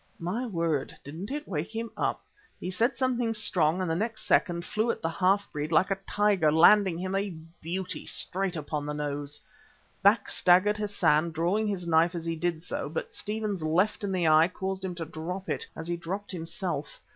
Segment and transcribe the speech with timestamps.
[0.17, 0.97] My word!
[1.03, 2.23] didn't it wake him up.
[2.59, 5.99] He said something strong, and the next second flew at the half breed like a
[6.09, 7.29] tiger, landing him a
[7.61, 9.39] beauty straight upon the nose.
[10.01, 14.27] Back staggered Hassan, drawing his knife as he did so, but Stephen's left in the
[14.27, 16.99] eye caused him to drop it, as he dropped himself.